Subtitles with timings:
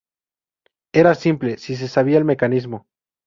[0.95, 2.87] Era simple si se sabía el mecanismo.